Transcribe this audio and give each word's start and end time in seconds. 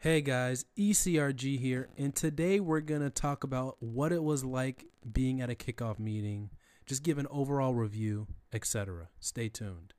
Hey 0.00 0.20
guys, 0.20 0.64
ECRG 0.78 1.58
here, 1.58 1.88
and 1.98 2.14
today 2.14 2.60
we're 2.60 2.78
going 2.78 3.00
to 3.00 3.10
talk 3.10 3.42
about 3.42 3.78
what 3.80 4.12
it 4.12 4.22
was 4.22 4.44
like 4.44 4.84
being 5.10 5.40
at 5.40 5.50
a 5.50 5.56
kickoff 5.56 5.98
meeting, 5.98 6.50
just 6.86 7.02
give 7.02 7.18
an 7.18 7.26
overall 7.32 7.74
review, 7.74 8.28
etc. 8.52 9.08
Stay 9.18 9.48
tuned. 9.48 9.94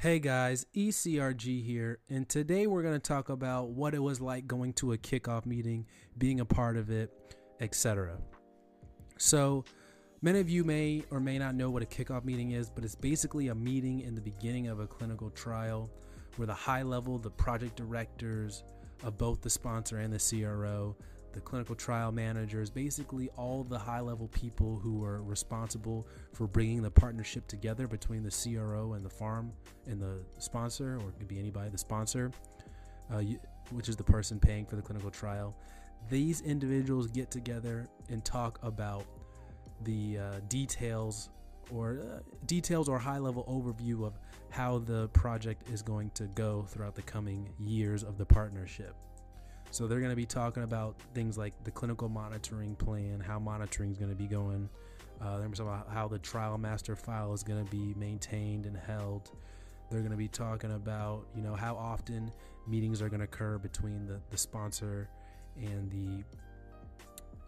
Hey 0.00 0.18
guys, 0.18 0.66
ECRG 0.74 1.64
here, 1.64 2.00
and 2.10 2.28
today 2.28 2.66
we're 2.66 2.82
going 2.82 2.94
to 2.94 2.98
talk 2.98 3.28
about 3.28 3.70
what 3.70 3.94
it 3.94 4.02
was 4.02 4.20
like 4.20 4.48
going 4.48 4.72
to 4.72 4.94
a 4.94 4.98
kickoff 4.98 5.46
meeting, 5.46 5.86
being 6.18 6.40
a 6.40 6.44
part 6.44 6.76
of 6.76 6.90
it, 6.90 7.36
etc. 7.60 8.18
So, 9.16 9.64
Many 10.24 10.40
of 10.40 10.48
you 10.48 10.64
may 10.64 11.04
or 11.10 11.20
may 11.20 11.38
not 11.38 11.54
know 11.54 11.68
what 11.68 11.82
a 11.82 11.84
kickoff 11.84 12.24
meeting 12.24 12.52
is, 12.52 12.70
but 12.70 12.82
it's 12.82 12.94
basically 12.94 13.48
a 13.48 13.54
meeting 13.54 14.00
in 14.00 14.14
the 14.14 14.22
beginning 14.22 14.68
of 14.68 14.80
a 14.80 14.86
clinical 14.86 15.28
trial 15.28 15.90
where 16.36 16.46
the 16.46 16.54
high 16.54 16.80
level, 16.80 17.18
the 17.18 17.28
project 17.28 17.76
directors 17.76 18.64
of 19.02 19.18
both 19.18 19.42
the 19.42 19.50
sponsor 19.50 19.98
and 19.98 20.10
the 20.10 20.18
CRO, 20.18 20.96
the 21.34 21.40
clinical 21.40 21.74
trial 21.74 22.10
managers, 22.10 22.70
basically 22.70 23.28
all 23.36 23.64
the 23.64 23.78
high 23.78 24.00
level 24.00 24.28
people 24.28 24.78
who 24.78 25.04
are 25.04 25.22
responsible 25.22 26.08
for 26.32 26.46
bringing 26.46 26.80
the 26.80 26.90
partnership 26.90 27.46
together 27.46 27.86
between 27.86 28.22
the 28.22 28.30
CRO 28.30 28.94
and 28.94 29.04
the 29.04 29.10
farm 29.10 29.52
and 29.86 30.00
the 30.00 30.20
sponsor, 30.38 30.96
or 31.02 31.10
it 31.10 31.18
could 31.18 31.28
be 31.28 31.38
anybody, 31.38 31.68
the 31.68 31.76
sponsor, 31.76 32.30
uh, 33.12 33.20
which 33.72 33.90
is 33.90 33.96
the 33.96 34.02
person 34.02 34.40
paying 34.40 34.64
for 34.64 34.76
the 34.76 34.82
clinical 34.82 35.10
trial. 35.10 35.54
These 36.08 36.40
individuals 36.40 37.08
get 37.08 37.30
together 37.30 37.86
and 38.08 38.24
talk 38.24 38.58
about 38.62 39.04
the 39.82 40.18
uh, 40.18 40.40
details 40.48 41.30
or 41.70 42.00
uh, 42.00 42.18
details 42.46 42.88
or 42.88 42.98
high 42.98 43.18
level 43.18 43.44
overview 43.48 44.06
of 44.06 44.18
how 44.50 44.78
the 44.78 45.08
project 45.08 45.68
is 45.70 45.82
going 45.82 46.10
to 46.10 46.24
go 46.34 46.64
throughout 46.68 46.94
the 46.94 47.02
coming 47.02 47.48
years 47.58 48.02
of 48.02 48.18
the 48.18 48.24
partnership. 48.24 48.94
So 49.70 49.88
they're 49.88 49.98
going 49.98 50.10
to 50.10 50.16
be 50.16 50.26
talking 50.26 50.62
about 50.62 50.94
things 51.14 51.36
like 51.36 51.52
the 51.64 51.70
clinical 51.70 52.08
monitoring 52.08 52.76
plan, 52.76 53.18
how 53.18 53.40
monitoring 53.40 53.90
is 53.90 53.98
going 53.98 54.10
to 54.10 54.16
be 54.16 54.28
going. 54.28 54.68
Uh, 55.20 55.32
they're 55.32 55.40
going 55.40 55.52
to 55.52 55.58
talk 55.58 55.66
about 55.66 55.92
how 55.92 56.06
the 56.06 56.18
trial 56.18 56.58
master 56.58 56.94
file 56.94 57.32
is 57.32 57.42
going 57.42 57.64
to 57.64 57.70
be 57.70 57.94
maintained 57.96 58.66
and 58.66 58.76
held. 58.76 59.30
They're 59.90 60.00
going 60.00 60.12
to 60.12 60.16
be 60.16 60.28
talking 60.28 60.72
about, 60.72 61.26
you 61.34 61.42
know, 61.42 61.54
how 61.54 61.74
often 61.74 62.30
meetings 62.68 63.02
are 63.02 63.08
going 63.08 63.20
to 63.20 63.24
occur 63.24 63.58
between 63.58 64.06
the, 64.06 64.20
the 64.30 64.38
sponsor 64.38 65.08
and 65.56 65.90
the 65.90 66.24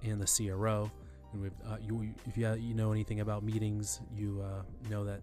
and 0.09 0.21
the 0.21 0.27
CRO. 0.27 0.91
Uh, 1.67 1.77
you, 1.81 2.15
if 2.27 2.37
you, 2.37 2.53
you 2.55 2.75
know 2.75 2.92
anything 2.92 3.20
about 3.20 3.42
meetings, 3.42 4.01
you 4.15 4.42
uh, 4.45 4.62
know 4.91 5.05
that 5.05 5.20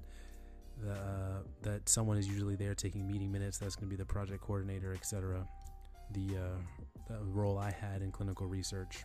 the, 0.82 0.92
uh, 0.92 1.40
that 1.62 1.88
someone 1.88 2.18
is 2.18 2.28
usually 2.28 2.56
there 2.56 2.76
taking 2.76 3.08
meeting 3.08 3.32
minutes. 3.32 3.58
That's 3.58 3.76
going 3.76 3.90
to 3.90 3.96
be 3.96 3.98
the 3.98 4.06
project 4.06 4.42
coordinator, 4.42 4.94
etc. 4.94 5.46
The, 6.12 6.38
uh, 6.38 7.14
the 7.14 7.20
role 7.26 7.58
I 7.58 7.72
had 7.72 8.02
in 8.02 8.12
clinical 8.12 8.48
research 8.48 9.04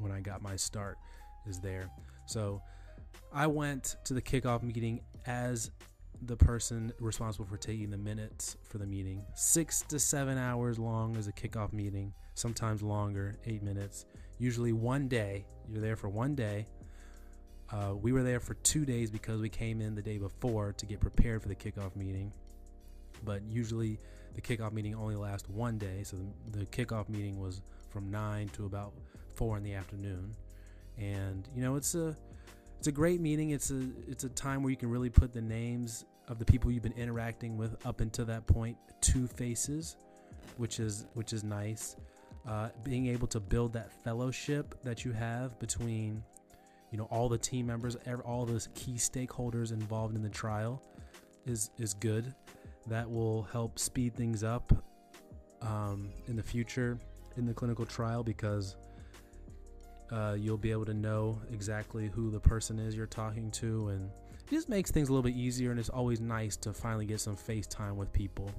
when 0.00 0.12
I 0.12 0.20
got 0.20 0.42
my 0.42 0.56
start 0.56 0.98
is 1.46 1.60
there. 1.60 1.90
So 2.26 2.62
I 3.32 3.46
went 3.46 3.96
to 4.04 4.14
the 4.14 4.22
kickoff 4.22 4.62
meeting 4.62 5.00
as 5.26 5.70
the 6.26 6.36
person 6.36 6.92
responsible 7.00 7.46
for 7.46 7.56
taking 7.56 7.90
the 7.90 7.98
minutes 7.98 8.56
for 8.62 8.78
the 8.78 8.86
meeting. 8.86 9.24
Six 9.34 9.82
to 9.88 9.98
seven 9.98 10.38
hours 10.38 10.78
long 10.78 11.16
is 11.16 11.26
a 11.26 11.32
kickoff 11.32 11.72
meeting, 11.72 12.12
sometimes 12.34 12.82
longer, 12.82 13.36
eight 13.44 13.62
minutes 13.62 14.06
usually 14.42 14.72
one 14.72 15.06
day. 15.06 15.44
You're 15.70 15.80
there 15.80 15.96
for 15.96 16.08
one 16.08 16.34
day. 16.34 16.66
Uh, 17.70 17.94
we 17.94 18.12
were 18.12 18.24
there 18.24 18.40
for 18.40 18.54
two 18.54 18.84
days 18.84 19.10
because 19.10 19.40
we 19.40 19.48
came 19.48 19.80
in 19.80 19.94
the 19.94 20.02
day 20.02 20.18
before 20.18 20.72
to 20.72 20.84
get 20.84 21.00
prepared 21.00 21.40
for 21.40 21.48
the 21.48 21.54
kickoff 21.54 21.94
meeting. 21.94 22.32
But 23.24 23.42
usually 23.48 24.00
the 24.34 24.42
kickoff 24.42 24.72
meeting 24.72 24.94
only 24.96 25.14
lasts 25.14 25.48
one 25.48 25.78
day. 25.78 26.02
So 26.02 26.16
the, 26.16 26.58
the 26.58 26.66
kickoff 26.66 27.08
meeting 27.08 27.38
was 27.40 27.62
from 27.88 28.10
nine 28.10 28.48
to 28.54 28.66
about 28.66 28.92
four 29.34 29.56
in 29.56 29.62
the 29.62 29.74
afternoon. 29.74 30.34
And 30.98 31.48
you 31.54 31.62
know, 31.62 31.76
it's 31.76 31.94
a 31.94 32.16
it's 32.78 32.88
a 32.88 32.92
great 32.92 33.20
meeting. 33.20 33.50
It's 33.50 33.70
a 33.70 33.88
it's 34.08 34.24
a 34.24 34.28
time 34.28 34.62
where 34.62 34.70
you 34.70 34.76
can 34.76 34.90
really 34.90 35.08
put 35.08 35.32
the 35.32 35.40
names 35.40 36.04
of 36.28 36.38
the 36.40 36.44
people 36.44 36.70
you've 36.70 36.82
been 36.82 36.92
interacting 36.92 37.56
with 37.56 37.74
up 37.86 38.00
until 38.00 38.24
that 38.26 38.46
point 38.46 38.76
to 39.02 39.28
faces, 39.28 39.96
which 40.56 40.80
is 40.80 41.06
which 41.14 41.32
is 41.32 41.44
nice 41.44 41.96
uh, 42.46 42.68
being 42.82 43.06
able 43.06 43.26
to 43.28 43.40
build 43.40 43.72
that 43.72 43.92
fellowship 44.02 44.74
that 44.82 45.04
you 45.04 45.12
have 45.12 45.58
between 45.58 46.22
you 46.90 46.98
know 46.98 47.04
all 47.04 47.28
the 47.28 47.38
team 47.38 47.66
members 47.66 47.96
all 48.24 48.44
those 48.44 48.68
key 48.74 48.94
stakeholders 48.94 49.72
involved 49.72 50.14
in 50.16 50.22
the 50.22 50.28
trial 50.28 50.82
is 51.46 51.70
is 51.78 51.94
good. 51.94 52.34
That 52.88 53.08
will 53.08 53.44
help 53.52 53.78
speed 53.78 54.16
things 54.16 54.42
up 54.42 54.72
um, 55.60 56.10
in 56.26 56.36
the 56.36 56.42
future 56.42 56.98
in 57.36 57.46
the 57.46 57.54
clinical 57.54 57.86
trial 57.86 58.22
because 58.22 58.76
uh, 60.10 60.36
you'll 60.38 60.58
be 60.58 60.70
able 60.70 60.84
to 60.84 60.94
know 60.94 61.40
exactly 61.50 62.08
who 62.08 62.30
the 62.30 62.40
person 62.40 62.78
is 62.78 62.94
you're 62.94 63.06
talking 63.06 63.50
to 63.52 63.88
and 63.88 64.10
it 64.34 64.50
just 64.50 64.68
makes 64.68 64.90
things 64.90 65.08
a 65.08 65.12
little 65.12 65.22
bit 65.22 65.34
easier 65.34 65.70
and 65.70 65.80
it's 65.80 65.88
always 65.88 66.20
nice 66.20 66.56
to 66.56 66.72
finally 66.72 67.06
get 67.06 67.20
some 67.20 67.36
face 67.36 67.66
time 67.66 67.96
with 67.96 68.12
people. 68.12 68.50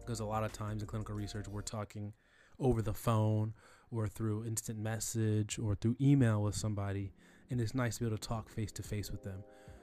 Because 0.00 0.20
a 0.20 0.24
lot 0.24 0.44
of 0.44 0.52
times 0.52 0.82
in 0.82 0.88
clinical 0.88 1.14
research 1.14 1.46
we're 1.48 1.60
talking 1.60 2.12
over 2.60 2.82
the 2.82 2.94
phone 2.94 3.54
or 3.90 4.06
through 4.06 4.44
instant 4.44 4.78
message 4.78 5.58
or 5.58 5.74
through 5.74 5.96
email 6.00 6.42
with 6.42 6.54
somebody. 6.54 7.12
And 7.50 7.60
it's 7.60 7.74
nice 7.74 7.96
to 7.96 8.00
be 8.00 8.06
able 8.06 8.18
to 8.18 8.28
talk 8.28 8.48
face 8.48 8.70
to 8.72 8.82
face 8.82 9.10
with 9.10 9.22
them. 9.22 9.42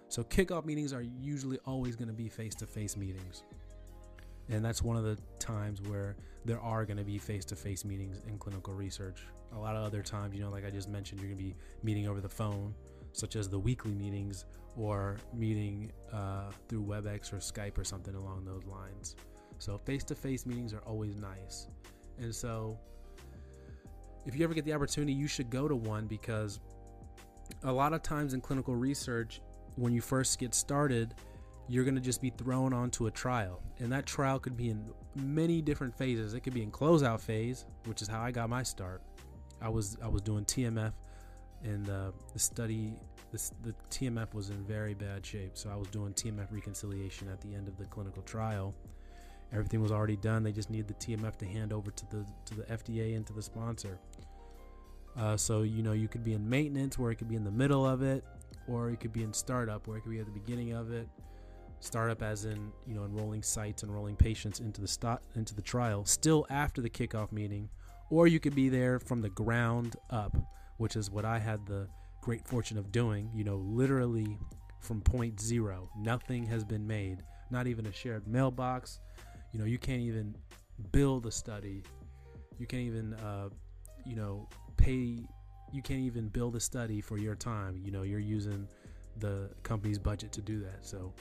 So, 0.10 0.24
kickoff 0.24 0.64
meetings 0.64 0.94
are 0.94 1.02
usually 1.02 1.60
always 1.66 1.98
going 1.98 2.08
to 2.08 2.14
be 2.14 2.30
face 2.30 2.56
to 2.56 2.66
face 2.66 2.96
meetings. 2.96 3.44
And 4.50 4.64
that's 4.64 4.82
one 4.82 4.96
of 4.96 5.04
the 5.04 5.18
times 5.40 5.82
where 5.82 6.16
there 6.46 6.62
are 6.62 6.86
going 6.86 6.98
to 6.98 7.04
be 7.04 7.18
face 7.18 7.44
to 7.46 7.56
face 7.58 7.84
meetings 7.84 8.22
in 8.26 8.38
clinical 8.38 8.74
research. 8.74 9.24
A 9.54 9.60
lot 9.60 9.76
of 9.76 9.84
other 9.84 10.02
times, 10.02 10.34
you 10.34 10.42
know, 10.42 10.50
like 10.50 10.66
I 10.66 10.70
just 10.70 10.88
mentioned, 10.88 11.20
you're 11.20 11.30
going 11.30 11.38
to 11.38 11.44
be 11.44 11.56
meeting 11.84 12.08
over 12.08 12.22
the 12.22 12.30
phone, 12.30 12.74
such 13.12 13.36
as 13.36 13.50
the 13.50 13.60
weekly 13.60 13.94
meetings 13.94 14.46
or 14.78 15.18
meeting 15.34 15.92
uh, 16.14 16.52
through 16.70 16.84
WebEx 16.84 17.34
or 17.34 17.38
Skype 17.38 17.78
or 17.78 17.84
something 17.84 18.16
along 18.16 18.46
those 18.46 18.64
lines. 18.64 19.18
So, 19.60 19.78
face 19.78 20.06
to 20.06 20.16
face 20.16 20.46
meetings 20.46 20.74
are 20.74 20.82
always 20.86 21.18
nice. 21.18 21.68
And 22.20 22.34
so, 22.34 22.78
if 24.26 24.36
you 24.36 24.44
ever 24.44 24.54
get 24.54 24.66
the 24.66 24.74
opportunity, 24.74 25.14
you 25.14 25.28
should 25.28 25.50
go 25.50 25.68
to 25.68 25.76
one 25.76 26.08
because 26.08 26.60
a 27.64 27.72
lot 27.72 27.94
of 27.94 28.02
times 28.04 28.34
in 28.34 28.42
clinical 28.42 28.76
research, 28.76 29.42
when 29.76 29.94
you 29.94 30.02
first 30.02 30.40
get 30.40 30.54
started, 30.54 31.14
you're 31.70 31.84
going 31.84 31.96
to 31.96 32.02
just 32.02 32.22
be 32.22 32.30
thrown 32.30 32.74
onto 32.74 33.08
a 33.08 33.12
trial. 33.12 33.62
And 33.80 33.92
that 33.92 34.06
trial 34.06 34.40
could 34.40 34.58
be 34.58 34.70
in 34.70 34.86
many 35.16 35.62
different 35.62 35.96
phases. 35.96 36.34
It 36.34 36.42
could 36.42 36.54
be 36.54 36.64
in 36.64 36.72
closeout 36.72 37.20
phase, 37.20 37.66
which 37.86 38.02
is 38.02 38.08
how 38.08 38.22
I 38.22 38.32
got 38.32 38.50
my 38.50 38.64
start. 38.64 39.02
I 39.62 39.70
was 39.70 39.98
I 40.04 40.08
was 40.08 40.22
doing 40.22 40.46
TMF 40.46 40.94
and 41.64 41.90
uh, 41.90 42.12
the 42.34 42.40
study 42.40 42.94
this, 43.32 43.52
the 43.64 43.74
TMF 43.90 44.34
was 44.34 44.50
in 44.50 44.64
very 44.64 44.94
bad 44.94 45.26
shape. 45.26 45.52
So 45.58 45.70
I 45.70 45.76
was 45.76 45.88
doing 45.88 46.14
TMF 46.14 46.52
reconciliation 46.52 47.28
at 47.28 47.42
the 47.42 47.54
end 47.54 47.68
of 47.68 47.78
the 47.78 47.86
clinical 47.86 48.24
trial 48.24 48.74
Everything 49.54 49.82
was 49.82 49.92
already 49.92 50.18
done. 50.18 50.44
They 50.44 50.52
just 50.52 50.70
needed 50.70 50.88
the 50.88 50.94
TMF 50.96 51.38
to 51.38 51.46
hand 51.46 51.72
over 51.72 51.92
to 51.92 52.06
the 52.10 52.26
to 52.46 52.56
the 52.56 52.64
FDA 52.64 53.16
and 53.16 53.26
to 53.28 53.34
the 53.34 53.42
sponsor. 53.42 54.00
Uh, 55.18 55.36
so 55.36 55.64
you 55.64 55.82
know 55.82 55.94
you 55.94 56.08
could 56.08 56.24
be 56.24 56.34
in 56.34 56.48
maintenance 56.48 57.00
where 57.00 57.12
it 57.12 57.16
could 57.16 57.30
be 57.30 57.36
in 57.36 57.44
the 57.44 57.52
middle 57.52 57.86
of 57.86 58.02
it, 58.02 58.24
or 58.68 58.90
it 58.90 59.00
could 59.00 59.14
be 59.14 59.24
in 59.24 59.34
startup 59.34 59.88
where 59.88 59.98
it 59.98 60.02
could 60.02 60.12
be 60.12 60.20
at 60.20 60.26
the 60.26 60.32
beginning 60.32 60.74
of 60.74 60.92
it. 60.92 61.08
Startup 61.80 62.22
as 62.22 62.46
in 62.46 62.72
you 62.86 62.94
know 62.94 63.06
enrolling 63.06 63.42
sites, 63.42 63.84
enrolling 63.84 64.16
patients 64.16 64.60
into 64.60 64.82
the 64.82 65.20
into 65.36 65.56
the 65.56 65.62
trial, 65.62 66.06
still 66.06 66.46
after 66.50 66.82
the 66.82 66.90
kickoff 66.90 67.32
meeting, 67.32 67.70
or 68.10 68.28
you 68.28 68.40
could 68.40 68.56
be 68.56 68.68
there 68.68 69.00
from 69.00 69.22
the 69.22 69.30
ground 69.30 69.96
up, 70.10 70.36
which 70.78 70.96
is 70.96 71.10
what 71.10 71.24
I 71.24 71.40
had 71.40 71.66
the 71.66 71.88
great 72.22 72.46
fortune 72.46 72.78
of 72.78 72.92
doing. 72.92 73.32
You 73.34 73.44
know, 73.44 73.58
literally 73.58 74.38
from 74.82 75.02
point 75.02 75.40
zero, 75.40 75.90
nothing 75.98 76.46
has 76.48 76.64
been 76.64 76.86
made, 76.86 77.24
not 77.50 77.68
even 77.68 77.86
a 77.86 77.92
shared 77.92 78.28
mailbox, 78.28 79.00
you 79.52 79.60
know 79.60 79.66
you 79.66 79.78
can't 79.78 80.02
even 80.02 80.36
build 80.92 81.26
a 81.26 81.32
study. 81.32 81.84
You 82.58 82.66
can't 82.66 82.84
even 82.84 83.14
uh, 83.16 83.50
you 84.06 84.16
know 84.16 84.48
pay 84.78 85.28
you 85.74 85.82
can't 85.82 86.00
even 86.00 86.30
build 86.30 86.56
a 86.56 86.60
study 86.60 87.02
for 87.02 87.18
your 87.18 87.36
time. 87.36 87.82
You 87.84 87.92
know 87.92 88.04
you're 88.04 88.20
using 88.20 88.68
the 89.20 89.50
company's 89.64 90.00
budget 90.00 90.32
to 90.34 90.42
do 90.42 90.60
that. 90.62 90.86
So 90.86 91.14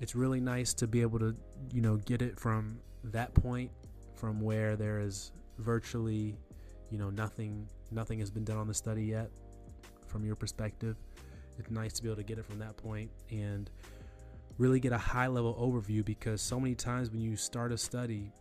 it's 0.00 0.14
really 0.14 0.40
nice 0.40 0.74
to 0.74 0.86
be 0.86 1.00
able 1.00 1.18
to, 1.18 1.34
you 1.72 1.80
know, 1.80 1.96
get 1.96 2.22
it 2.22 2.38
from 2.38 2.78
that 3.04 3.32
point 3.34 3.70
from 4.14 4.40
where 4.40 4.76
there 4.76 5.00
is 5.00 5.32
virtually, 5.58 6.36
you 6.90 6.98
know, 6.98 7.10
nothing 7.10 7.68
nothing 7.90 8.18
has 8.18 8.30
been 8.30 8.44
done 8.44 8.58
on 8.58 8.66
the 8.66 8.74
study 8.74 9.04
yet 9.04 9.30
from 10.06 10.24
your 10.24 10.34
perspective. 10.34 10.96
It's 11.58 11.70
nice 11.70 11.94
to 11.94 12.02
be 12.02 12.08
able 12.08 12.16
to 12.16 12.22
get 12.22 12.38
it 12.38 12.44
from 12.44 12.58
that 12.58 12.76
point. 12.76 13.10
And 13.30 13.70
really 14.58 14.80
get 14.80 14.92
a 14.92 14.98
high 14.98 15.26
level 15.26 15.54
overview 15.54 16.04
because 16.04 16.40
so 16.40 16.58
many 16.58 16.74
times 16.74 17.10
when 17.10 17.20
you 17.20 17.36
start 17.36 17.72
a 17.72 17.78
study 17.78 18.32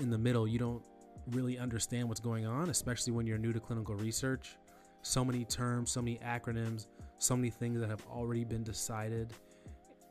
in 0.00 0.10
the 0.10 0.18
middle, 0.18 0.46
you 0.46 0.58
don't 0.58 0.82
really 1.30 1.58
understand 1.58 2.08
what's 2.08 2.20
going 2.20 2.46
on, 2.46 2.70
especially 2.70 3.12
when 3.12 3.26
you're 3.26 3.38
new 3.38 3.52
to 3.52 3.60
clinical 3.60 3.94
research. 3.96 4.56
So 5.02 5.24
many 5.24 5.44
terms, 5.44 5.90
so 5.90 6.02
many 6.02 6.18
acronyms, 6.18 6.86
so 7.18 7.36
many 7.36 7.50
things 7.50 7.80
that 7.80 7.88
have 7.88 8.04
already 8.10 8.44
been 8.44 8.62
decided, 8.62 9.32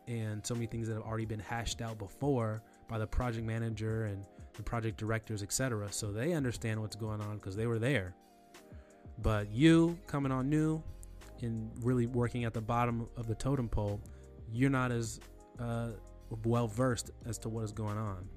and 0.08 0.46
so 0.46 0.54
many 0.54 0.66
things 0.66 0.88
that 0.88 0.94
have 0.94 1.04
already 1.04 1.26
been 1.26 1.40
hashed 1.40 1.82
out 1.82 1.98
before 1.98 2.62
by 2.88 2.98
the 2.98 3.08
project 3.08 3.46
manager 3.46 4.06
and 4.06 4.26
the 4.54 4.64
project 4.64 4.98
directors, 4.98 5.44
etc. 5.44 5.92
So 5.92 6.12
they 6.12 6.34
understand 6.34 6.80
what's 6.80 6.96
going 6.96 7.22
on 7.22 7.36
because 7.36 7.56
they 7.56 7.68
were 7.68 7.80
there. 7.80 8.16
But 9.20 9.52
you 9.52 9.98
coming 10.08 10.32
on 10.32 10.50
new 10.50 10.82
and 11.42 11.70
really 11.82 12.06
working 12.06 12.46
at 12.46 12.54
the 12.54 12.62
bottom 12.62 13.08
of 13.18 13.28
the 13.28 13.36
totem 13.36 13.68
pole, 13.68 14.00
you're 14.52 14.70
not 14.70 14.92
as 14.92 15.20
uh, 15.60 15.90
well 16.46 16.68
versed 16.68 17.12
as 17.26 17.38
to 17.40 17.50
what 17.50 17.64
is 17.64 17.72
going 17.72 17.98
on. 17.98 18.28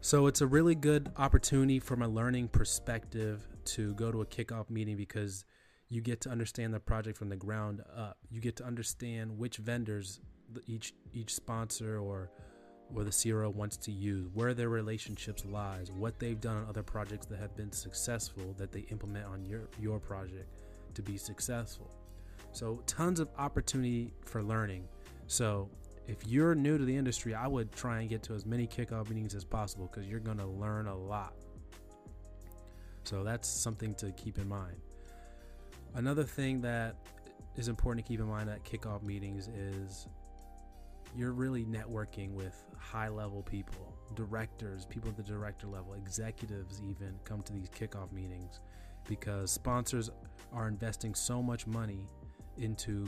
So 0.00 0.26
it's 0.26 0.40
a 0.40 0.46
really 0.46 0.74
good 0.74 1.10
opportunity 1.16 1.80
from 1.80 2.02
a 2.02 2.08
learning 2.08 2.48
perspective 2.48 3.46
to 3.66 3.94
go 3.94 4.12
to 4.12 4.20
a 4.20 4.26
kickoff 4.26 4.70
meeting 4.70 4.96
because 4.96 5.44
you 5.88 6.00
get 6.00 6.20
to 6.22 6.30
understand 6.30 6.74
the 6.74 6.80
project 6.80 7.18
from 7.18 7.28
the 7.28 7.36
ground 7.36 7.82
up. 7.96 8.16
You 8.30 8.40
get 8.40 8.56
to 8.56 8.64
understand 8.64 9.36
which 9.36 9.56
vendors 9.56 10.20
each 10.66 10.94
each 11.12 11.34
sponsor 11.34 11.98
or 11.98 12.30
or 12.94 13.02
the 13.02 13.10
CRO 13.10 13.50
wants 13.50 13.76
to 13.76 13.90
use, 13.90 14.28
where 14.32 14.54
their 14.54 14.68
relationships 14.68 15.44
lies, 15.44 15.90
what 15.90 16.20
they've 16.20 16.40
done 16.40 16.58
on 16.58 16.68
other 16.68 16.84
projects 16.84 17.26
that 17.26 17.40
have 17.40 17.56
been 17.56 17.72
successful 17.72 18.54
that 18.58 18.70
they 18.70 18.86
implement 18.90 19.26
on 19.26 19.44
your 19.44 19.68
your 19.80 19.98
project 19.98 20.48
to 20.94 21.02
be 21.02 21.16
successful. 21.16 21.90
So 22.56 22.82
tons 22.86 23.20
of 23.20 23.28
opportunity 23.36 24.14
for 24.24 24.42
learning. 24.42 24.88
So 25.26 25.68
if 26.08 26.26
you're 26.26 26.54
new 26.54 26.78
to 26.78 26.86
the 26.86 26.96
industry, 26.96 27.34
I 27.34 27.46
would 27.46 27.70
try 27.72 28.00
and 28.00 28.08
get 28.08 28.22
to 28.22 28.34
as 28.34 28.46
many 28.46 28.66
kickoff 28.66 29.10
meetings 29.10 29.34
as 29.34 29.44
possible 29.44 29.90
because 29.92 30.08
you're 30.08 30.20
going 30.20 30.38
to 30.38 30.46
learn 30.46 30.86
a 30.86 30.96
lot. 30.96 31.34
So 33.04 33.22
that's 33.22 33.46
something 33.46 33.94
to 33.96 34.10
keep 34.12 34.38
in 34.38 34.48
mind. 34.48 34.78
Another 35.96 36.24
thing 36.24 36.62
that 36.62 36.96
is 37.56 37.68
important 37.68 38.06
to 38.06 38.10
keep 38.10 38.20
in 38.20 38.26
mind 38.26 38.48
at 38.48 38.64
kickoff 38.64 39.02
meetings 39.02 39.48
is 39.48 40.08
you're 41.14 41.32
really 41.32 41.66
networking 41.66 42.32
with 42.32 42.64
high 42.78 43.08
level 43.08 43.42
people, 43.42 43.92
directors, 44.14 44.86
people 44.86 45.10
at 45.10 45.16
the 45.18 45.22
director 45.22 45.66
level, 45.66 45.92
executives 45.92 46.80
even 46.88 47.18
come 47.24 47.42
to 47.42 47.52
these 47.52 47.68
kickoff 47.68 48.10
meetings 48.12 48.60
because 49.06 49.50
sponsors 49.50 50.08
are 50.54 50.68
investing 50.68 51.14
so 51.14 51.42
much 51.42 51.66
money 51.66 52.06
into 52.58 53.06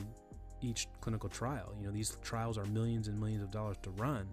each 0.61 0.89
clinical 1.01 1.29
trial. 1.29 1.75
You 1.79 1.87
know, 1.87 1.93
these 1.93 2.17
trials 2.23 2.59
are 2.59 2.65
millions 2.67 3.09
and 3.09 3.19
millions 3.19 3.43
of 3.43 3.51
dollars 3.51 3.77
to 3.83 3.91
run. 3.91 4.27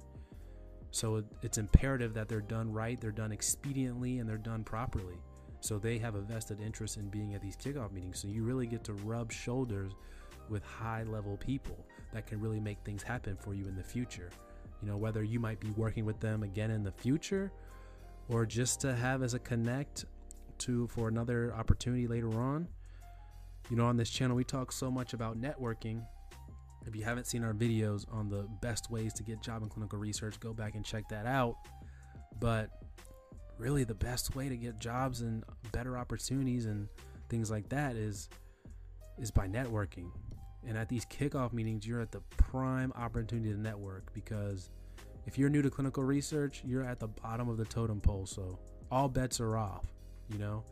So 0.91 1.23
it's 1.41 1.57
imperative 1.57 2.13
that 2.13 2.29
they're 2.29 2.39
done 2.39 2.71
right, 2.71 2.99
they're 2.99 3.11
done 3.11 3.31
expediently, 3.31 4.19
and 4.19 4.29
they're 4.29 4.37
done 4.37 4.63
properly. 4.63 5.17
So 5.59 5.77
they 5.77 5.97
have 5.97 6.15
a 6.15 6.21
vested 6.21 6.61
interest 6.61 6.97
in 6.97 7.09
being 7.09 7.33
at 7.33 7.41
these 7.41 7.57
kickoff 7.57 7.91
meetings. 7.91 8.19
So 8.19 8.27
you 8.27 8.43
really 8.43 8.67
get 8.67 8.83
to 8.85 8.93
rub 8.93 9.31
shoulders 9.31 9.91
with 10.49 10.63
high 10.63 11.03
level 11.03 11.37
people 11.37 11.85
that 12.13 12.27
can 12.27 12.39
really 12.39 12.59
make 12.59 12.77
things 12.85 13.03
happen 13.03 13.35
for 13.35 13.53
you 13.53 13.65
in 13.65 13.75
the 13.75 13.83
future. 13.83 14.29
You 14.81 14.87
know, 14.87 14.97
whether 14.97 15.23
you 15.23 15.39
might 15.39 15.59
be 15.59 15.71
working 15.71 16.05
with 16.05 16.19
them 16.19 16.43
again 16.43 16.71
in 16.71 16.83
the 16.83 16.91
future 16.91 17.51
or 18.29 18.45
just 18.45 18.79
to 18.81 18.95
have 18.95 19.23
as 19.23 19.33
a 19.33 19.39
connect 19.39 20.05
to 20.59 20.87
for 20.87 21.07
another 21.07 21.53
opportunity 21.53 22.07
later 22.07 22.39
on. 22.39 22.67
You 23.69 23.77
know, 23.77 23.85
on 23.85 23.97
this 23.97 24.09
channel, 24.09 24.35
we 24.35 24.43
talk 24.43 24.71
so 24.71 24.91
much 24.91 25.13
about 25.13 25.39
networking. 25.39 26.05
If 26.85 26.95
you 26.95 27.03
haven't 27.03 27.25
seen 27.25 27.43
our 27.43 27.53
videos 27.53 28.05
on 28.13 28.29
the 28.29 28.47
best 28.61 28.91
ways 28.91 29.13
to 29.13 29.23
get 29.23 29.41
job 29.41 29.63
in 29.63 29.69
clinical 29.69 29.97
research, 29.97 30.39
go 30.39 30.53
back 30.53 30.75
and 30.75 30.85
check 30.85 31.09
that 31.09 31.25
out. 31.25 31.55
But 32.39 32.69
really, 33.57 33.83
the 33.83 33.95
best 33.95 34.35
way 34.35 34.49
to 34.49 34.55
get 34.55 34.77
jobs 34.77 35.21
and 35.21 35.43
better 35.71 35.97
opportunities 35.97 36.65
and 36.65 36.87
things 37.29 37.49
like 37.49 37.69
that 37.69 37.95
is 37.95 38.29
is 39.17 39.31
by 39.31 39.47
networking. 39.47 40.11
And 40.67 40.77
at 40.77 40.89
these 40.89 41.05
kickoff 41.05 41.53
meetings, 41.53 41.87
you're 41.87 42.01
at 42.01 42.11
the 42.11 42.21
prime 42.37 42.91
opportunity 42.95 43.51
to 43.51 43.59
network 43.59 44.13
because 44.13 44.69
if 45.25 45.37
you're 45.37 45.49
new 45.49 45.61
to 45.61 45.69
clinical 45.69 46.03
research, 46.03 46.61
you're 46.65 46.83
at 46.83 46.99
the 46.99 47.07
bottom 47.07 47.49
of 47.49 47.57
the 47.57 47.65
totem 47.65 48.01
pole. 48.01 48.25
So 48.25 48.59
all 48.91 49.07
bets 49.07 49.39
are 49.39 49.57
off. 49.57 49.85
You 50.29 50.39
know, 50.39 50.63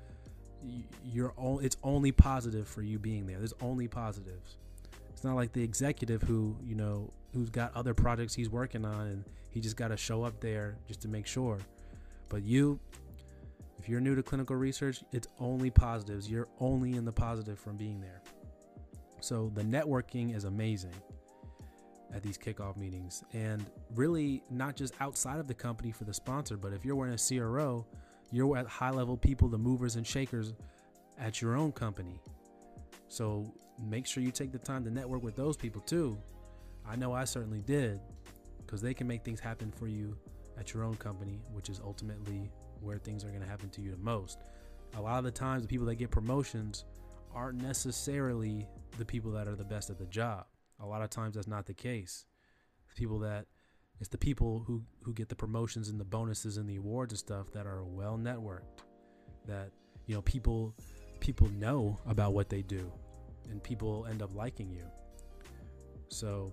you're 1.03 1.31
all, 1.31 1.59
it's 1.59 1.77
only 1.83 2.11
positive 2.11 2.67
for 2.67 2.81
you 2.81 2.99
being 2.99 3.25
there. 3.25 3.37
There's 3.37 3.53
only 3.61 3.87
positives. 3.87 4.57
It's 5.09 5.23
not 5.23 5.35
like 5.35 5.53
the 5.53 5.63
executive 5.63 6.21
who 6.21 6.55
you 6.63 6.75
know 6.75 7.11
who's 7.33 7.49
got 7.49 7.73
other 7.75 7.93
projects 7.93 8.33
he's 8.33 8.49
working 8.49 8.85
on 8.85 9.07
and 9.07 9.23
he 9.49 9.59
just 9.59 9.77
got 9.77 9.89
to 9.89 9.97
show 9.97 10.23
up 10.23 10.39
there 10.39 10.75
just 10.87 11.01
to 11.01 11.07
make 11.07 11.27
sure. 11.27 11.59
But 12.29 12.43
you, 12.43 12.79
if 13.77 13.87
you're 13.87 14.01
new 14.01 14.15
to 14.15 14.23
clinical 14.23 14.55
research, 14.55 15.03
it's 15.11 15.27
only 15.39 15.69
positives. 15.69 16.29
You're 16.29 16.47
only 16.59 16.95
in 16.95 17.05
the 17.05 17.11
positive 17.11 17.59
from 17.59 17.77
being 17.77 18.01
there. 18.01 18.21
So 19.19 19.51
the 19.53 19.61
networking 19.61 20.35
is 20.35 20.43
amazing 20.45 20.95
at 22.13 22.23
these 22.23 22.37
kickoff 22.37 22.77
meetings. 22.77 23.23
And 23.33 23.65
really, 23.95 24.43
not 24.49 24.75
just 24.75 24.93
outside 24.99 25.39
of 25.39 25.47
the 25.47 25.53
company 25.53 25.91
for 25.91 26.03
the 26.03 26.13
sponsor, 26.13 26.57
but 26.57 26.73
if 26.73 26.83
you're 26.83 26.95
wearing 26.95 27.13
a 27.13 27.17
CRO, 27.17 27.85
you're 28.33 28.57
at 28.57 28.65
high 28.65 28.89
level 28.89 29.15
people, 29.15 29.47
the 29.47 29.57
movers 29.57 29.95
and 29.95 30.05
shakers 30.05 30.53
at 31.19 31.39
your 31.39 31.55
own 31.55 31.71
company. 31.71 32.19
So 33.07 33.53
make 33.79 34.07
sure 34.07 34.23
you 34.23 34.31
take 34.31 34.51
the 34.51 34.57
time 34.57 34.83
to 34.85 34.89
network 34.89 35.21
with 35.21 35.35
those 35.35 35.55
people 35.55 35.81
too. 35.81 36.17
I 36.83 36.95
know 36.95 37.13
I 37.13 37.25
certainly 37.25 37.61
did 37.61 37.99
because 38.57 38.81
they 38.81 38.95
can 38.95 39.07
make 39.07 39.23
things 39.23 39.39
happen 39.39 39.71
for 39.71 39.87
you 39.87 40.17
at 40.57 40.73
your 40.73 40.83
own 40.83 40.95
company, 40.95 41.41
which 41.51 41.69
is 41.69 41.79
ultimately 41.83 42.49
where 42.81 42.97
things 42.97 43.23
are 43.23 43.29
going 43.29 43.43
to 43.43 43.47
happen 43.47 43.69
to 43.69 43.81
you 43.81 43.91
the 43.91 43.97
most. 43.97 44.39
A 44.97 45.01
lot 45.01 45.19
of 45.19 45.25
the 45.25 45.31
times, 45.31 45.61
the 45.61 45.67
people 45.67 45.85
that 45.85 45.95
get 45.95 46.09
promotions 46.09 46.85
aren't 47.35 47.61
necessarily 47.61 48.67
the 48.97 49.05
people 49.05 49.31
that 49.31 49.47
are 49.47 49.55
the 49.55 49.63
best 49.63 49.91
at 49.91 49.99
the 49.99 50.05
job. 50.07 50.45
A 50.79 50.85
lot 50.85 51.03
of 51.03 51.11
times 51.11 51.35
that's 51.35 51.47
not 51.47 51.67
the 51.67 51.73
case. 51.73 52.25
People 52.95 53.19
that 53.19 53.45
it's 54.03 54.09
the 54.09 54.17
people 54.17 54.61
who 54.67 54.83
who 55.01 55.13
get 55.13 55.29
the 55.29 55.35
promotions 55.35 55.87
and 55.87 55.97
the 55.97 56.03
bonuses 56.03 56.57
and 56.57 56.67
the 56.67 56.75
awards 56.75 57.13
and 57.13 57.19
stuff 57.19 57.49
that 57.53 57.65
are 57.65 57.85
well 57.85 58.19
networked. 58.21 58.83
That 59.47 59.69
you 60.07 60.13
know 60.13 60.21
people 60.23 60.75
people 61.21 61.47
know 61.51 61.97
about 62.05 62.33
what 62.33 62.49
they 62.49 62.63
do 62.63 62.91
and 63.49 63.63
people 63.63 64.05
end 64.09 64.21
up 64.21 64.35
liking 64.35 64.69
you. 64.69 64.83
So, 66.09 66.51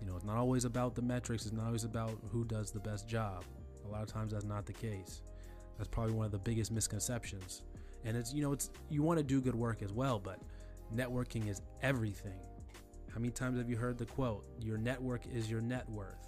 you 0.00 0.08
know, 0.08 0.16
it's 0.16 0.24
not 0.24 0.38
always 0.38 0.64
about 0.64 0.96
the 0.96 1.02
metrics, 1.02 1.46
it's 1.46 1.54
not 1.54 1.66
always 1.66 1.84
about 1.84 2.18
who 2.32 2.44
does 2.44 2.72
the 2.72 2.80
best 2.80 3.08
job. 3.08 3.44
A 3.84 3.88
lot 3.88 4.02
of 4.02 4.08
times 4.08 4.32
that's 4.32 4.44
not 4.44 4.66
the 4.66 4.72
case. 4.72 5.22
That's 5.78 5.88
probably 5.88 6.14
one 6.14 6.26
of 6.26 6.32
the 6.32 6.40
biggest 6.40 6.72
misconceptions. 6.72 7.62
And 8.04 8.16
it's 8.16 8.34
you 8.34 8.42
know, 8.42 8.52
it's 8.52 8.70
you 8.90 9.04
want 9.04 9.18
to 9.18 9.24
do 9.24 9.40
good 9.40 9.54
work 9.54 9.82
as 9.82 9.92
well, 9.92 10.18
but 10.18 10.40
networking 10.92 11.48
is 11.48 11.62
everything. 11.80 12.40
How 13.14 13.20
many 13.20 13.30
times 13.30 13.56
have 13.56 13.70
you 13.70 13.76
heard 13.76 13.98
the 13.98 14.06
quote, 14.06 14.44
your 14.60 14.78
network 14.78 15.28
is 15.32 15.48
your 15.48 15.60
net 15.60 15.88
worth? 15.88 16.25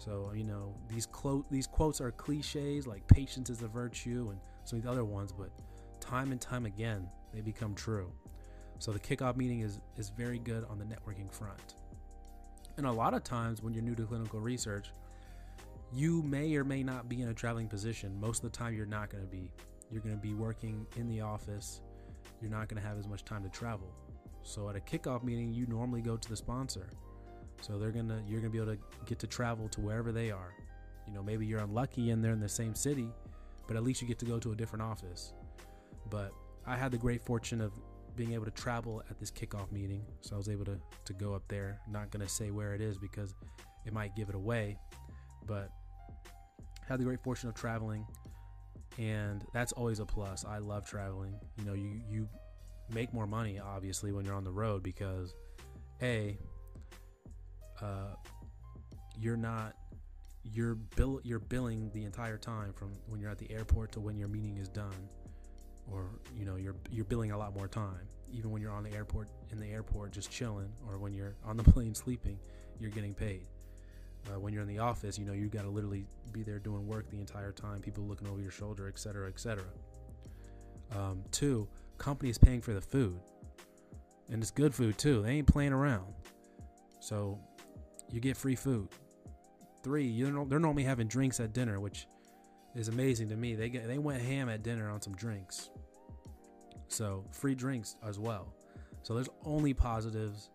So, 0.00 0.32
you 0.34 0.44
know, 0.44 0.74
these 0.88 1.06
these 1.50 1.66
quotes 1.66 2.00
are 2.00 2.10
cliches 2.10 2.86
like 2.86 3.06
patience 3.06 3.50
is 3.50 3.62
a 3.62 3.68
virtue 3.68 4.28
and 4.30 4.40
some 4.64 4.78
of 4.78 4.84
the 4.84 4.90
other 4.90 5.04
ones, 5.04 5.30
but 5.32 5.50
time 6.00 6.32
and 6.32 6.40
time 6.40 6.64
again, 6.64 7.08
they 7.34 7.42
become 7.42 7.74
true. 7.74 8.10
So 8.78 8.92
the 8.92 8.98
kickoff 8.98 9.36
meeting 9.36 9.60
is 9.60 9.78
is 9.96 10.08
very 10.08 10.38
good 10.38 10.64
on 10.70 10.78
the 10.78 10.84
networking 10.84 11.30
front. 11.30 11.74
And 12.78 12.86
a 12.86 12.92
lot 12.92 13.12
of 13.12 13.22
times 13.22 13.62
when 13.62 13.74
you're 13.74 13.82
new 13.82 13.94
to 13.94 14.06
clinical 14.06 14.40
research, 14.40 14.90
you 15.92 16.22
may 16.22 16.56
or 16.56 16.64
may 16.64 16.82
not 16.82 17.08
be 17.08 17.20
in 17.20 17.28
a 17.28 17.34
traveling 17.34 17.68
position. 17.68 18.18
Most 18.18 18.42
of 18.42 18.50
the 18.50 18.56
time 18.56 18.74
you're 18.74 18.86
not 18.86 19.10
going 19.10 19.22
to 19.22 19.30
be. 19.30 19.52
You're 19.90 20.02
going 20.02 20.14
to 20.14 20.22
be 20.22 20.34
working 20.34 20.86
in 20.96 21.08
the 21.08 21.20
office 21.20 21.82
you're 22.40 22.50
not 22.50 22.68
going 22.68 22.80
to 22.80 22.88
have 22.88 22.98
as 22.98 23.06
much 23.06 23.24
time 23.24 23.42
to 23.42 23.48
travel. 23.48 23.92
So 24.42 24.68
at 24.70 24.76
a 24.76 24.80
kickoff 24.80 25.22
meeting, 25.22 25.52
you 25.52 25.66
normally 25.66 26.00
go 26.00 26.16
to 26.16 26.28
the 26.28 26.36
sponsor. 26.36 26.88
So 27.60 27.78
they're 27.78 27.90
gonna 27.90 28.22
you're 28.26 28.40
gonna 28.40 28.50
be 28.50 28.58
able 28.58 28.74
to 28.74 28.78
get 29.06 29.18
to 29.20 29.26
travel 29.26 29.68
to 29.70 29.80
wherever 29.80 30.12
they 30.12 30.30
are. 30.30 30.54
You 31.06 31.14
know, 31.14 31.22
maybe 31.22 31.46
you're 31.46 31.60
unlucky 31.60 32.10
and 32.10 32.22
they're 32.22 32.32
in 32.32 32.40
the 32.40 32.48
same 32.48 32.74
city, 32.74 33.08
but 33.66 33.76
at 33.76 33.82
least 33.82 34.00
you 34.00 34.08
get 34.08 34.18
to 34.20 34.24
go 34.26 34.38
to 34.38 34.52
a 34.52 34.56
different 34.56 34.82
office. 34.82 35.32
But 36.08 36.32
I 36.66 36.76
had 36.76 36.92
the 36.92 36.98
great 36.98 37.22
fortune 37.22 37.60
of 37.60 37.72
being 38.16 38.32
able 38.32 38.44
to 38.44 38.50
travel 38.50 39.02
at 39.08 39.18
this 39.18 39.30
kickoff 39.30 39.70
meeting, 39.72 40.04
so 40.20 40.34
I 40.34 40.38
was 40.38 40.48
able 40.48 40.64
to 40.66 40.78
to 41.04 41.12
go 41.12 41.34
up 41.34 41.42
there. 41.48 41.80
Not 41.88 42.10
gonna 42.10 42.28
say 42.28 42.50
where 42.50 42.74
it 42.74 42.80
is 42.80 42.98
because 42.98 43.34
it 43.84 43.92
might 43.92 44.14
give 44.14 44.28
it 44.28 44.34
away, 44.34 44.78
but 45.46 45.70
had 46.86 46.98
the 46.98 47.04
great 47.04 47.22
fortune 47.22 47.48
of 47.48 47.54
traveling 47.54 48.04
and 48.98 49.44
that's 49.52 49.72
always 49.72 50.00
a 50.00 50.04
plus. 50.04 50.44
I 50.44 50.58
love 50.58 50.86
traveling. 50.86 51.34
You 51.58 51.64
know, 51.64 51.74
you 51.74 52.00
you 52.08 52.28
make 52.92 53.14
more 53.14 53.26
money 53.26 53.58
obviously 53.58 54.12
when 54.12 54.24
you're 54.24 54.34
on 54.34 54.44
the 54.44 54.50
road 54.50 54.82
because 54.82 55.32
a 56.02 56.36
uh, 57.82 58.14
you're 59.18 59.36
not 59.36 59.74
you're 60.42 60.74
bill 60.74 61.20
you're 61.22 61.38
billing 61.38 61.90
the 61.92 62.04
entire 62.04 62.38
time 62.38 62.72
from 62.72 62.92
when 63.08 63.20
you're 63.20 63.30
at 63.30 63.38
the 63.38 63.50
airport 63.50 63.92
to 63.92 64.00
when 64.00 64.16
your 64.16 64.28
meeting 64.28 64.56
is 64.56 64.68
done 64.68 65.08
or 65.90 66.06
you 66.38 66.44
know 66.44 66.56
you're 66.56 66.76
you're 66.90 67.04
billing 67.04 67.32
a 67.32 67.38
lot 67.38 67.54
more 67.54 67.68
time. 67.68 68.08
Even 68.32 68.52
when 68.52 68.62
you're 68.62 68.72
on 68.72 68.84
the 68.84 68.92
airport 68.94 69.28
in 69.50 69.58
the 69.58 69.66
airport 69.66 70.12
just 70.12 70.30
chilling 70.30 70.72
or 70.88 70.98
when 70.98 71.12
you're 71.12 71.34
on 71.44 71.56
the 71.56 71.64
plane 71.72 71.94
sleeping 71.94 72.38
you're 72.78 72.90
getting 72.90 73.14
paid. 73.14 73.46
Uh, 74.28 74.38
when 74.38 74.52
you're 74.52 74.62
in 74.62 74.68
the 74.68 74.78
office 74.78 75.18
you 75.18 75.24
know 75.24 75.32
you 75.32 75.48
got 75.48 75.62
to 75.62 75.70
literally 75.70 76.04
be 76.32 76.42
there 76.42 76.58
doing 76.58 76.86
work 76.86 77.10
the 77.10 77.18
entire 77.18 77.52
time 77.52 77.80
people 77.80 78.04
looking 78.04 78.28
over 78.28 78.40
your 78.40 78.50
shoulder 78.50 78.88
etc 78.88 79.00
cetera 79.00 79.28
et 79.28 79.40
cetera. 79.40 79.64
Um, 80.96 81.22
two 81.30 81.68
companies 81.98 82.38
paying 82.38 82.60
for 82.60 82.72
the 82.72 82.80
food. 82.80 83.20
And 84.28 84.42
it's 84.42 84.50
good 84.50 84.74
food 84.74 84.98
too. 84.98 85.22
They 85.22 85.32
ain't 85.32 85.46
playing 85.46 85.72
around. 85.72 86.12
So 87.00 87.38
you 88.12 88.20
get 88.20 88.36
free 88.36 88.54
food 88.54 88.88
three 89.82 90.04
you 90.04 90.30
know 90.30 90.44
they're 90.44 90.58
normally 90.58 90.84
having 90.84 91.08
drinks 91.08 91.40
at 91.40 91.52
dinner 91.52 91.80
which 91.80 92.06
is 92.74 92.88
amazing 92.88 93.28
to 93.28 93.36
me 93.36 93.54
they 93.54 93.68
get 93.68 93.86
they 93.86 93.98
went 93.98 94.22
ham 94.22 94.48
at 94.48 94.62
dinner 94.62 94.90
on 94.90 95.00
some 95.00 95.14
drinks 95.14 95.70
so 96.90 97.24
free 97.30 97.54
drinks 97.54 97.96
as 98.06 98.18
well. 98.18 98.52
So 99.02 99.14
there's 99.14 99.28
only 99.44 99.72
positives 99.72 100.50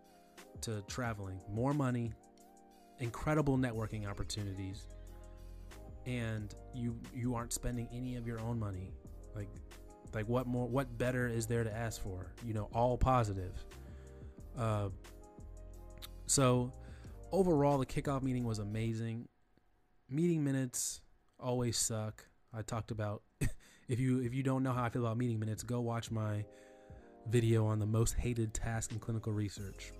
to 0.60 0.82
traveling. 0.82 1.40
More 1.50 1.72
money, 1.72 2.12
incredible 3.00 3.56
networking 3.56 4.06
opportunities, 4.06 4.86
and 6.04 6.54
you 6.74 7.00
you 7.14 7.34
aren't 7.34 7.52
spending 7.52 7.88
any 7.92 8.16
of 8.16 8.26
your 8.26 8.38
own 8.40 8.58
money. 8.58 8.92
Like 9.34 9.48
like 10.14 10.28
what 10.28 10.46
more 10.46 10.68
what 10.68 10.98
better 10.98 11.26
is 11.26 11.46
there 11.46 11.64
to 11.64 11.74
ask 11.74 12.02
for? 12.02 12.32
You 12.44 12.52
know, 12.52 12.68
all 12.74 12.98
positive. 12.98 13.52
Uh 14.58 14.90
so 16.26 16.70
overall 17.32 17.78
the 17.78 17.86
kickoff 17.86 18.22
meeting 18.22 18.44
was 18.44 18.58
amazing. 18.58 19.28
Meeting 20.08 20.44
minutes 20.44 21.00
always 21.38 21.76
suck. 21.76 22.26
I 22.54 22.62
talked 22.62 22.90
about 22.90 23.22
if 23.88 23.98
you 23.98 24.20
if 24.20 24.34
you 24.34 24.42
don't 24.42 24.62
know 24.62 24.72
how 24.72 24.84
I 24.84 24.88
feel 24.88 25.04
about 25.04 25.18
meeting 25.18 25.38
minutes, 25.38 25.62
go 25.62 25.80
watch 25.80 26.10
my 26.10 26.44
video 27.28 27.66
on 27.66 27.78
the 27.78 27.86
most 27.86 28.14
hated 28.14 28.54
task 28.54 28.92
in 28.92 28.98
clinical 28.98 29.32
research. 29.32 29.92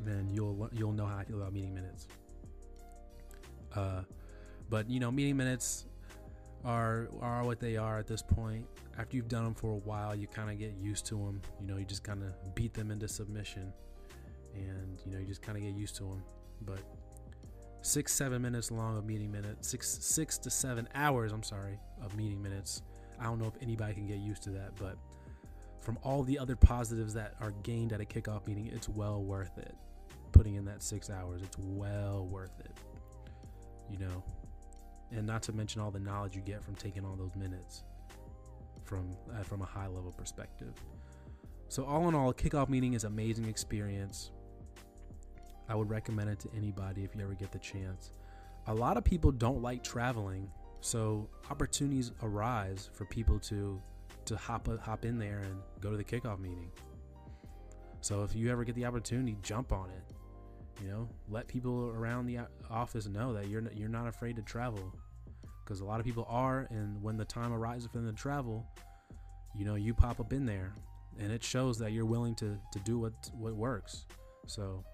Then 0.00 0.28
you'll 0.32 0.68
you'll 0.72 0.92
know 0.92 1.06
how 1.06 1.18
I 1.18 1.24
feel 1.24 1.36
about 1.36 1.52
meeting 1.52 1.74
minutes. 1.74 2.06
Uh, 3.74 4.02
but 4.70 4.88
you 4.88 5.00
know, 5.00 5.10
meeting 5.10 5.36
minutes 5.36 5.86
are 6.64 7.08
are 7.20 7.44
what 7.44 7.60
they 7.60 7.76
are 7.76 7.98
at 7.98 8.06
this 8.06 8.22
point. 8.22 8.66
After 8.98 9.16
you've 9.16 9.28
done 9.28 9.44
them 9.44 9.54
for 9.54 9.72
a 9.72 9.78
while, 9.78 10.14
you 10.14 10.26
kind 10.26 10.50
of 10.50 10.58
get 10.58 10.74
used 10.80 11.06
to 11.06 11.16
them. 11.16 11.40
You 11.60 11.66
know, 11.66 11.76
you 11.76 11.84
just 11.84 12.02
kind 12.02 12.22
of 12.22 12.54
beat 12.54 12.72
them 12.72 12.90
into 12.90 13.08
submission, 13.08 13.72
and 14.56 15.00
you 15.04 15.12
know, 15.12 15.18
you 15.18 15.26
just 15.26 15.42
kind 15.42 15.56
of 15.56 15.64
get 15.64 15.74
used 15.74 15.96
to 15.96 16.04
them. 16.04 16.22
But 16.62 16.80
six 17.82 18.12
seven 18.12 18.42
minutes 18.42 18.70
long 18.70 18.96
of 18.96 19.04
meeting 19.04 19.30
minutes, 19.30 19.68
six 19.68 19.88
six 19.88 20.38
to 20.38 20.50
seven 20.50 20.88
hours. 20.94 21.32
I'm 21.32 21.42
sorry 21.42 21.78
of 22.02 22.16
meeting 22.16 22.42
minutes 22.42 22.82
I 23.18 23.24
don't 23.24 23.38
know 23.38 23.46
if 23.46 23.62
anybody 23.62 23.94
can 23.94 24.06
get 24.06 24.18
used 24.18 24.42
to 24.44 24.50
that, 24.50 24.76
but 24.78 24.96
from 25.80 25.98
all 26.02 26.22
the 26.22 26.38
other 26.38 26.56
positives 26.56 27.14
that 27.14 27.34
are 27.40 27.52
gained 27.62 27.92
at 27.92 28.00
a 28.00 28.04
kickoff 28.04 28.46
meeting, 28.46 28.70
it's 28.74 28.88
well 28.88 29.22
worth 29.22 29.56
it. 29.58 29.74
Putting 30.32 30.54
in 30.54 30.64
that 30.66 30.82
six 30.82 31.08
hours, 31.10 31.42
it's 31.42 31.56
well 31.58 32.26
worth 32.26 32.58
it. 32.60 32.72
You 33.90 33.98
know, 33.98 34.24
and 35.12 35.26
not 35.26 35.42
to 35.44 35.52
mention 35.52 35.80
all 35.80 35.90
the 35.90 36.00
knowledge 36.00 36.34
you 36.34 36.42
get 36.42 36.62
from 36.62 36.74
taking 36.74 37.04
all 37.04 37.16
those 37.16 37.34
minutes 37.36 37.84
from 38.84 39.16
uh, 39.32 39.42
from 39.42 39.62
a 39.62 39.64
high 39.64 39.86
level 39.86 40.12
perspective. 40.12 40.74
So 41.68 41.84
all 41.84 42.08
in 42.08 42.14
all, 42.14 42.30
a 42.30 42.34
kickoff 42.34 42.68
meeting 42.68 42.94
is 42.94 43.04
amazing 43.04 43.46
experience. 43.46 44.30
I 45.68 45.74
would 45.74 45.90
recommend 45.90 46.30
it 46.30 46.38
to 46.40 46.48
anybody 46.56 47.04
if 47.04 47.14
you 47.14 47.22
ever 47.22 47.34
get 47.34 47.52
the 47.52 47.58
chance. 47.58 48.12
A 48.68 48.74
lot 48.74 48.96
of 48.96 49.04
people 49.04 49.30
don't 49.30 49.62
like 49.62 49.82
traveling 49.82 50.50
so 50.80 51.28
opportunities 51.50 52.12
arise 52.22 52.90
for 52.92 53.04
people 53.06 53.38
to 53.40 53.80
to 54.26 54.36
hop 54.36 54.68
hop 54.80 55.04
in 55.04 55.18
there 55.18 55.38
and 55.38 55.60
go 55.80 55.90
to 55.90 55.96
the 55.96 56.04
kickoff 56.04 56.38
meeting. 56.38 56.70
So 58.00 58.22
if 58.22 58.34
you 58.34 58.50
ever 58.50 58.64
get 58.64 58.74
the 58.74 58.84
opportunity, 58.84 59.36
jump 59.42 59.72
on 59.72 59.90
it. 59.90 60.04
You 60.82 60.88
know, 60.90 61.08
let 61.28 61.48
people 61.48 61.90
around 61.96 62.26
the 62.26 62.38
uh, 62.38 62.44
office 62.70 63.06
know 63.08 63.32
that 63.32 63.48
you're 63.48 63.62
you're 63.74 63.88
not 63.88 64.06
afraid 64.06 64.36
to 64.36 64.42
travel, 64.42 64.92
because 65.64 65.80
a 65.80 65.84
lot 65.84 66.00
of 66.00 66.06
people 66.06 66.26
are. 66.28 66.66
And 66.70 67.02
when 67.02 67.16
the 67.16 67.24
time 67.24 67.52
arises 67.52 67.88
for 67.90 67.98
them 67.98 68.06
to 68.06 68.12
travel, 68.12 68.66
you 69.56 69.64
know, 69.64 69.74
you 69.74 69.94
pop 69.94 70.20
up 70.20 70.32
in 70.32 70.44
there, 70.44 70.72
and 71.18 71.32
it 71.32 71.42
shows 71.42 71.78
that 71.78 71.92
you're 71.92 72.04
willing 72.04 72.34
to 72.36 72.58
to 72.72 72.78
do 72.80 72.98
what 72.98 73.14
what 73.32 73.54
works. 73.54 74.06
So, 74.46 74.84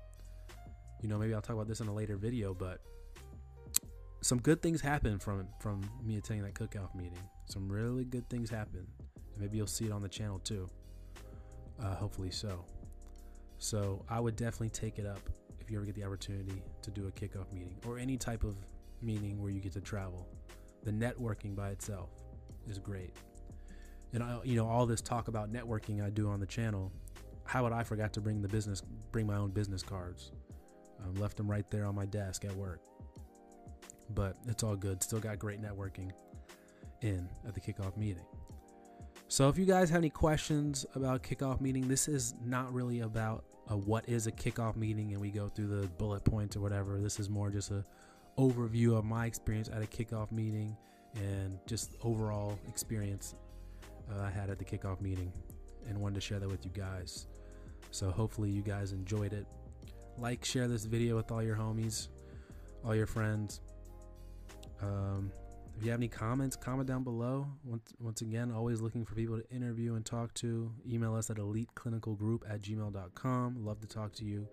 you 1.02 1.08
know, 1.08 1.18
maybe 1.18 1.34
I'll 1.34 1.42
talk 1.42 1.54
about 1.56 1.68
this 1.68 1.80
in 1.80 1.88
a 1.88 1.94
later 1.94 2.16
video, 2.16 2.54
but 2.54 2.80
some 4.22 4.38
good 4.40 4.62
things 4.62 4.80
happen 4.80 5.18
from 5.18 5.48
from 5.60 5.82
me 6.02 6.16
attending 6.16 6.44
that 6.44 6.54
kickoff 6.54 6.94
meeting. 6.94 7.18
Some 7.46 7.70
really 7.70 8.04
good 8.04 8.28
things 8.30 8.48
happen. 8.48 8.86
Maybe 9.36 9.56
you'll 9.56 9.66
see 9.66 9.86
it 9.86 9.92
on 9.92 10.00
the 10.00 10.08
channel 10.08 10.38
too. 10.38 10.70
Uh, 11.82 11.94
hopefully 11.96 12.30
so. 12.30 12.64
So 13.58 14.04
I 14.08 14.20
would 14.20 14.36
definitely 14.36 14.70
take 14.70 14.98
it 14.98 15.06
up 15.06 15.20
if 15.60 15.70
you 15.70 15.76
ever 15.76 15.84
get 15.84 15.96
the 15.96 16.04
opportunity 16.04 16.62
to 16.82 16.90
do 16.90 17.08
a 17.08 17.10
kickoff 17.10 17.52
meeting 17.52 17.76
or 17.86 17.98
any 17.98 18.16
type 18.16 18.44
of 18.44 18.56
meeting 19.00 19.40
where 19.42 19.50
you 19.50 19.60
get 19.60 19.72
to 19.72 19.80
travel. 19.80 20.28
The 20.84 20.92
networking 20.92 21.56
by 21.56 21.70
itself 21.70 22.10
is 22.68 22.78
great. 22.78 23.14
And 24.12 24.22
I, 24.22 24.38
you 24.44 24.54
know 24.54 24.68
all 24.68 24.86
this 24.86 25.00
talk 25.00 25.28
about 25.28 25.52
networking 25.52 26.04
I 26.04 26.10
do 26.10 26.28
on 26.28 26.38
the 26.38 26.46
channel. 26.46 26.92
How 27.44 27.64
would 27.64 27.72
I 27.72 27.82
forgot 27.82 28.12
to 28.14 28.20
bring 28.20 28.40
the 28.40 28.48
business, 28.48 28.82
bring 29.10 29.26
my 29.26 29.36
own 29.36 29.50
business 29.50 29.82
cards? 29.82 30.30
Um, 31.02 31.14
left 31.14 31.36
them 31.36 31.50
right 31.50 31.68
there 31.70 31.84
on 31.84 31.94
my 31.94 32.06
desk 32.06 32.44
at 32.44 32.54
work 32.54 32.80
but 34.14 34.36
it's 34.46 34.62
all 34.62 34.76
good. 34.76 35.02
Still 35.02 35.20
got 35.20 35.38
great 35.38 35.60
networking 35.60 36.10
in 37.00 37.28
at 37.46 37.54
the 37.54 37.60
kickoff 37.60 37.96
meeting. 37.96 38.24
So 39.28 39.48
if 39.48 39.56
you 39.56 39.64
guys 39.64 39.88
have 39.90 39.98
any 39.98 40.10
questions 40.10 40.84
about 40.94 41.22
kickoff 41.22 41.60
meeting, 41.60 41.88
this 41.88 42.08
is 42.08 42.34
not 42.44 42.72
really 42.72 43.00
about 43.00 43.44
a 43.68 43.76
what 43.76 44.08
is 44.08 44.26
a 44.26 44.32
kickoff 44.32 44.76
meeting 44.76 45.12
and 45.12 45.20
we 45.20 45.30
go 45.30 45.48
through 45.48 45.68
the 45.68 45.86
bullet 45.88 46.24
points 46.24 46.56
or 46.56 46.60
whatever. 46.60 47.00
This 47.00 47.18
is 47.18 47.30
more 47.30 47.50
just 47.50 47.70
a 47.70 47.84
overview 48.38 48.96
of 48.96 49.04
my 49.04 49.26
experience 49.26 49.68
at 49.68 49.82
a 49.82 49.86
kickoff 49.86 50.32
meeting 50.32 50.76
and 51.16 51.58
just 51.66 51.96
overall 52.02 52.58
experience 52.68 53.34
uh, 54.10 54.20
I 54.22 54.30
had 54.30 54.50
at 54.50 54.58
the 54.58 54.64
kickoff 54.64 55.00
meeting 55.00 55.32
and 55.88 55.98
wanted 55.98 56.16
to 56.16 56.20
share 56.20 56.38
that 56.38 56.48
with 56.48 56.64
you 56.64 56.70
guys. 56.72 57.26
So 57.90 58.10
hopefully 58.10 58.50
you 58.50 58.62
guys 58.62 58.92
enjoyed 58.92 59.32
it. 59.32 59.46
Like, 60.18 60.44
share 60.44 60.68
this 60.68 60.84
video 60.84 61.16
with 61.16 61.30
all 61.30 61.42
your 61.42 61.56
homies, 61.56 62.08
all 62.84 62.94
your 62.94 63.06
friends. 63.06 63.60
Um, 64.80 65.32
if 65.76 65.84
you 65.84 65.90
have 65.90 66.00
any 66.00 66.08
comments, 66.08 66.54
comment 66.56 66.86
down 66.88 67.02
below. 67.02 67.46
Once, 67.64 67.92
once 67.98 68.20
again, 68.20 68.52
always 68.52 68.80
looking 68.80 69.04
for 69.04 69.14
people 69.14 69.38
to 69.38 69.50
interview 69.50 69.94
and 69.94 70.04
talk 70.04 70.32
to. 70.34 70.70
Email 70.88 71.14
us 71.14 71.30
at 71.30 71.38
eliteclinicalgroup 71.38 72.42
at 72.48 72.60
gmail.com. 72.62 73.64
Love 73.64 73.80
to 73.80 73.86
talk 73.86 74.12
to 74.14 74.24
you. 74.24 74.46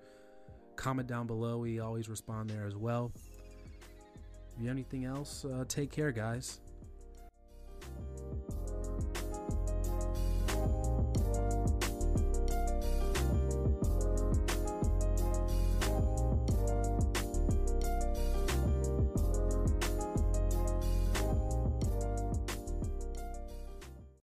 Comment 0.76 1.08
down 1.08 1.28
below. 1.28 1.58
We 1.58 1.80
always 1.80 2.10
respond 2.10 2.50
there 2.50 2.66
as 2.66 2.76
well. 2.76 3.12
If 3.16 4.62
you 4.62 4.68
have 4.68 4.76
anything 4.76 5.06
else, 5.06 5.46
uh, 5.46 5.66
take 5.68 5.92
care, 5.92 6.12
guys. 6.12 6.62